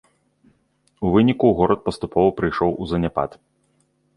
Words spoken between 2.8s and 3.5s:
у заняпад.